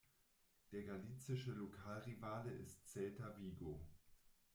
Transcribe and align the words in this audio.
Der 0.71 0.81
galicische 0.83 1.51
Lokalrivale 1.51 2.49
ist 2.53 2.87
Celta 2.89 3.37
Vigo. 3.37 3.81